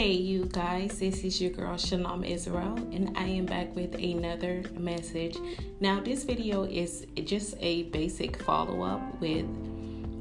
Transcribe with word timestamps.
Hey, 0.00 0.12
you 0.12 0.46
guys, 0.46 0.98
this 0.98 1.24
is 1.24 1.42
your 1.42 1.50
girl 1.50 1.76
Shalom 1.76 2.24
Israel, 2.24 2.74
and 2.90 3.14
I 3.18 3.24
am 3.24 3.44
back 3.44 3.76
with 3.76 3.94
another 3.96 4.62
message. 4.78 5.36
Now, 5.78 6.00
this 6.00 6.24
video 6.24 6.62
is 6.62 7.06
just 7.24 7.54
a 7.60 7.82
basic 7.82 8.42
follow 8.42 8.80
up 8.80 9.20
with 9.20 9.44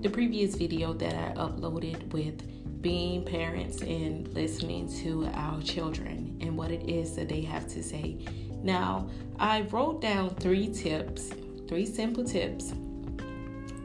the 0.03 0.09
previous 0.09 0.55
video 0.55 0.91
that 0.95 1.15
I 1.15 1.33
uploaded 1.35 2.11
with 2.11 2.81
being 2.81 3.23
parents 3.23 3.81
and 3.81 4.27
listening 4.33 4.93
to 4.97 5.27
our 5.33 5.61
children 5.61 6.37
and 6.41 6.57
what 6.57 6.71
it 6.71 6.89
is 6.89 7.15
that 7.15 7.29
they 7.29 7.39
have 7.43 7.65
to 7.69 7.81
say. 7.81 8.17
Now, 8.61 9.09
I 9.39 9.61
wrote 9.61 10.01
down 10.01 10.31
three 10.31 10.67
tips, 10.67 11.31
three 11.69 11.85
simple 11.85 12.25
tips 12.25 12.73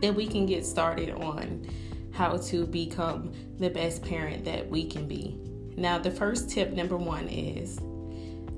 that 0.01 0.13
we 0.13 0.27
can 0.27 0.45
get 0.45 0.67
started 0.67 1.11
on 1.11 1.65
how 2.11 2.37
to 2.37 2.67
become 2.67 3.31
the 3.61 3.71
best 3.71 4.03
parent 4.03 4.45
that 4.45 4.69
we 4.69 4.89
can 4.89 5.07
be. 5.07 5.39
Now, 5.77 5.99
the 5.99 6.11
first 6.11 6.51
tip, 6.51 6.73
number 6.73 6.97
one, 6.97 7.29
is 7.29 7.81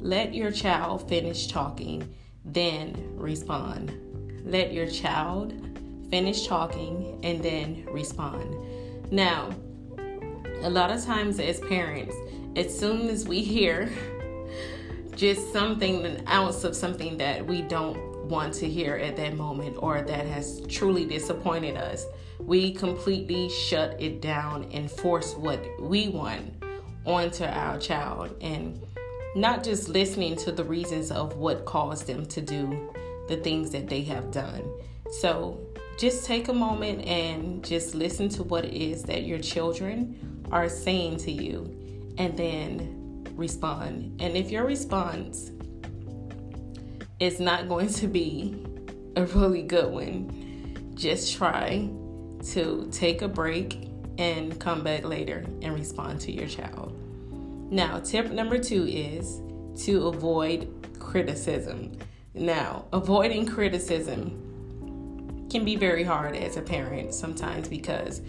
let 0.01 0.34
your 0.34 0.51
child 0.51 1.09
finish 1.09 1.47
talking, 1.47 2.15
then 2.45 2.95
respond. 3.16 3.92
Let 4.45 4.73
your 4.73 4.87
child 4.87 5.55
finish 6.11 6.47
talking 6.47 7.19
and 7.23 7.42
then 7.42 7.87
respond. 7.91 8.55
Now, 9.11 9.51
a 10.61 10.70
lot 10.70 10.91
of 10.91 11.05
times 11.05 11.41
as 11.41 11.59
parents, 11.61 12.15
as 12.55 12.79
soon 12.79 13.09
as 13.09 13.27
we 13.27 13.42
hear 13.42 13.91
just 15.17 15.53
something, 15.53 16.05
an 16.05 16.23
ounce 16.28 16.64
of 16.64 16.77
something 16.77 17.17
that 17.17 17.45
we 17.45 17.62
don't 17.62 18.28
want 18.28 18.53
to 18.55 18.69
hear 18.69 18.97
at 18.97 19.17
that 19.17 19.37
moment 19.37 19.77
or 19.78 20.03
that 20.03 20.27
has 20.27 20.61
truly 20.69 21.06
disappointed 21.06 21.77
us, 21.77 22.05
we 22.41 22.73
completely 22.73 23.48
shut 23.48 24.01
it 24.01 24.20
down 24.20 24.64
and 24.73 24.91
force 24.91 25.34
what 25.34 25.64
we 25.81 26.09
want 26.09 26.53
onto 27.07 27.45
our 27.45 27.79
child 27.79 28.37
and 28.41 28.81
not 29.35 29.62
just 29.62 29.89
listening 29.89 30.37
to 30.37 30.53
the 30.53 30.65
reasons 30.65 31.11
of 31.11 31.37
what 31.37 31.65
caused 31.65 32.07
them 32.07 32.27
to 32.27 32.41
do 32.41 32.93
the 33.29 33.37
things 33.37 33.71
that 33.71 33.89
they 33.89 34.03
have 34.03 34.31
done. 34.31 34.62
So 35.11 35.61
just 35.99 36.25
take 36.25 36.49
a 36.49 36.53
moment 36.53 37.07
and 37.07 37.65
just 37.65 37.95
listen 37.95 38.29
to 38.31 38.43
what 38.43 38.65
it 38.65 38.75
is 38.75 39.03
that 39.05 39.25
your 39.25 39.39
children 39.39 40.45
are 40.53 40.69
saying 40.69 41.19
to 41.19 41.31
you 41.31 42.15
and 42.19 42.37
then 42.37 43.27
respond. 43.34 44.21
And 44.21 44.37
if 44.37 44.51
your 44.51 44.65
response 44.65 45.51
is 47.19 47.41
not 47.41 47.69
going 47.69 47.89
to 47.89 48.07
be 48.07 48.65
a 49.17 49.25
really 49.27 49.62
good 49.62 49.91
one, 49.91 50.93
just 50.95 51.34
try 51.37 51.91
to 52.53 52.89
take 52.93 53.23
a 53.23 53.29
break 53.29 53.89
and 54.19 54.59
come 54.59 54.83
back 54.83 55.05
later 55.05 55.45
and 55.62 55.75
respond 55.75 56.20
to 56.22 56.33
your 56.33 56.47
child. 56.47 56.95
Now, 57.70 57.98
tip 58.00 58.31
number 58.31 58.59
two 58.59 58.84
is 58.86 59.41
to 59.84 60.09
avoid 60.09 60.72
criticism. 60.98 61.98
Now, 62.34 62.87
avoiding 62.92 63.47
criticism 63.47 64.42
can 65.50 65.64
be 65.64 65.77
very 65.77 66.05
hard 66.05 66.37
as 66.37 66.56
a 66.56 66.62
parent 66.62 67.14
sometimes 67.14 67.69
because 67.69 68.20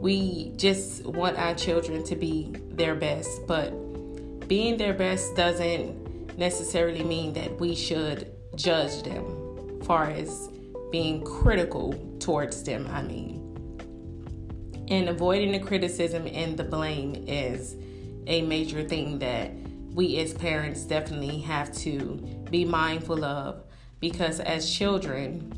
we 0.00 0.52
just 0.56 1.04
want 1.04 1.38
our 1.38 1.54
children 1.54 2.02
to 2.04 2.16
be 2.16 2.52
their 2.70 2.94
best, 2.94 3.46
but 3.46 3.70
being 4.48 4.76
their 4.76 4.94
best 4.94 5.36
doesn't 5.36 6.36
necessarily 6.38 7.04
mean 7.04 7.32
that 7.34 7.58
we 7.60 7.74
should 7.74 8.32
judge 8.56 9.02
them 9.02 9.80
far 9.84 10.10
as 10.10 10.48
being 10.90 11.24
critical 11.24 11.94
towards 12.18 12.62
them, 12.62 12.88
I 12.90 13.02
mean. 13.02 13.41
And 14.88 15.08
avoiding 15.08 15.52
the 15.52 15.60
criticism 15.60 16.26
and 16.26 16.56
the 16.56 16.64
blame 16.64 17.24
is 17.26 17.76
a 18.26 18.42
major 18.42 18.82
thing 18.82 19.18
that 19.20 19.52
we 19.94 20.18
as 20.18 20.32
parents 20.32 20.82
definitely 20.82 21.40
have 21.40 21.74
to 21.78 22.16
be 22.50 22.64
mindful 22.64 23.24
of 23.24 23.62
because 24.00 24.40
as 24.40 24.70
children, 24.70 25.52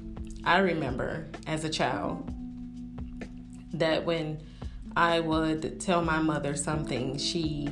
I 0.44 0.58
remember 0.58 1.28
as 1.46 1.64
a 1.64 1.70
child 1.70 2.30
that 3.72 4.04
when 4.04 4.40
I 4.96 5.20
would 5.20 5.80
tell 5.80 6.02
my 6.02 6.20
mother 6.20 6.54
something, 6.54 7.18
she 7.18 7.68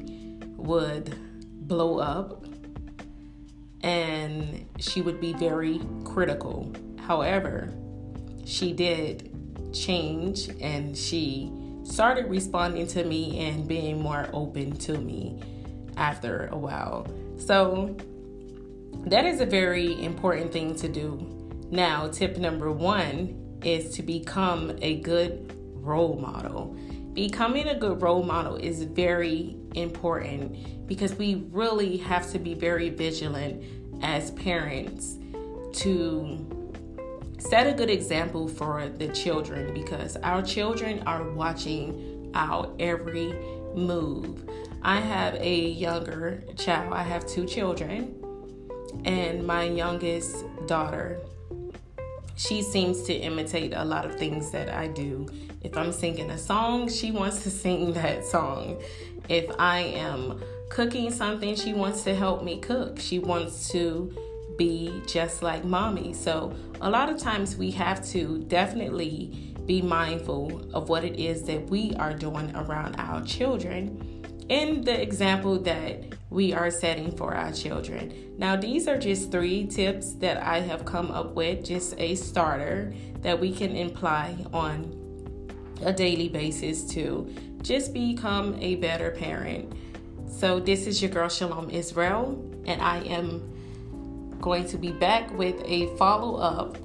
would 0.56 1.16
blow 1.68 1.98
up 1.98 2.44
and 3.82 4.66
she 4.78 5.02
would 5.02 5.20
be 5.20 5.32
very 5.32 5.80
critical. 6.04 6.72
However, 7.06 7.72
she 8.44 8.72
did 8.72 9.31
change 9.72 10.50
and 10.60 10.96
she 10.96 11.52
started 11.84 12.26
responding 12.26 12.86
to 12.86 13.04
me 13.04 13.38
and 13.46 13.66
being 13.66 14.00
more 14.00 14.28
open 14.32 14.76
to 14.76 14.98
me 14.98 15.40
after 15.96 16.48
a 16.52 16.56
while. 16.56 17.06
So, 17.38 17.96
that 19.06 19.24
is 19.24 19.40
a 19.40 19.46
very 19.46 20.02
important 20.04 20.52
thing 20.52 20.74
to 20.76 20.88
do. 20.88 21.26
Now, 21.70 22.08
tip 22.08 22.36
number 22.36 22.70
one 22.70 23.58
is 23.64 23.94
to 23.96 24.02
become 24.02 24.76
a 24.80 25.00
good 25.00 25.54
role 25.74 26.18
model. 26.18 26.76
Becoming 27.14 27.68
a 27.68 27.74
good 27.74 28.00
role 28.00 28.22
model 28.22 28.56
is 28.56 28.84
very 28.84 29.56
important 29.74 30.86
because 30.86 31.14
we 31.14 31.46
really 31.50 31.96
have 31.98 32.30
to 32.32 32.38
be 32.38 32.54
very 32.54 32.90
vigilant 32.90 33.62
as 34.02 34.30
parents 34.32 35.16
to 35.72 36.61
set 37.42 37.66
a 37.66 37.72
good 37.72 37.90
example 37.90 38.46
for 38.46 38.88
the 38.88 39.08
children 39.08 39.74
because 39.74 40.16
our 40.18 40.42
children 40.42 41.02
are 41.06 41.30
watching 41.32 42.30
our 42.34 42.72
every 42.78 43.34
move. 43.74 44.48
I 44.82 45.00
have 45.00 45.34
a 45.34 45.60
younger 45.68 46.42
child, 46.56 46.92
I 46.92 47.02
have 47.02 47.26
two 47.26 47.44
children, 47.46 48.14
and 49.04 49.46
my 49.46 49.64
youngest 49.64 50.44
daughter. 50.66 51.20
She 52.36 52.62
seems 52.62 53.02
to 53.04 53.12
imitate 53.12 53.72
a 53.74 53.84
lot 53.84 54.06
of 54.06 54.16
things 54.16 54.50
that 54.52 54.68
I 54.68 54.86
do. 54.88 55.26
If 55.62 55.76
I'm 55.76 55.92
singing 55.92 56.30
a 56.30 56.38
song, 56.38 56.88
she 56.88 57.10
wants 57.10 57.42
to 57.42 57.50
sing 57.64 57.92
that 57.94 58.24
song. 58.24 58.80
If 59.28 59.50
I 59.58 59.80
am 59.80 60.40
cooking 60.70 61.10
something, 61.10 61.54
she 61.54 61.72
wants 61.72 62.02
to 62.04 62.14
help 62.14 62.42
me 62.42 62.58
cook. 62.58 62.98
She 62.98 63.18
wants 63.18 63.68
to 63.70 64.14
be 64.62 65.02
just 65.06 65.42
like 65.42 65.64
mommy. 65.64 66.12
So, 66.12 66.54
a 66.80 66.88
lot 66.88 67.08
of 67.08 67.18
times 67.18 67.56
we 67.56 67.70
have 67.72 68.04
to 68.10 68.38
definitely 68.46 69.54
be 69.66 69.82
mindful 69.82 70.70
of 70.72 70.88
what 70.88 71.04
it 71.04 71.18
is 71.18 71.42
that 71.44 71.68
we 71.68 71.94
are 71.96 72.12
doing 72.12 72.54
around 72.54 72.94
our 72.98 73.22
children 73.24 73.80
in 74.48 74.82
the 74.82 75.00
example 75.00 75.58
that 75.60 76.14
we 76.30 76.52
are 76.52 76.70
setting 76.70 77.10
for 77.16 77.34
our 77.34 77.52
children. 77.52 78.34
Now, 78.38 78.54
these 78.56 78.86
are 78.86 78.98
just 78.98 79.32
three 79.32 79.66
tips 79.66 80.14
that 80.14 80.36
I 80.42 80.60
have 80.60 80.84
come 80.84 81.10
up 81.10 81.34
with, 81.34 81.64
just 81.64 81.98
a 81.98 82.14
starter 82.14 82.94
that 83.20 83.38
we 83.38 83.52
can 83.52 83.74
imply 83.76 84.36
on 84.52 84.74
a 85.84 85.92
daily 85.92 86.28
basis 86.28 86.84
to 86.94 87.28
just 87.62 87.92
become 87.92 88.56
a 88.60 88.76
better 88.76 89.10
parent. 89.10 89.72
So, 90.28 90.60
this 90.60 90.86
is 90.86 91.02
your 91.02 91.10
girl 91.10 91.28
Shalom 91.28 91.70
Israel, 91.70 92.24
and 92.66 92.80
I 92.80 92.98
am 93.18 93.51
going 94.42 94.66
to 94.66 94.76
be 94.76 94.90
back 94.90 95.32
with 95.38 95.54
a 95.64 95.86
follow 95.96 96.36
up 96.36 96.76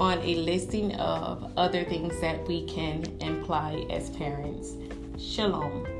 on 0.00 0.18
a 0.22 0.34
listing 0.36 0.94
of 0.96 1.52
other 1.56 1.84
things 1.84 2.18
that 2.20 2.46
we 2.48 2.66
can 2.66 3.04
imply 3.20 3.86
as 3.90 4.10
parents. 4.10 4.72
Shalom. 5.18 5.95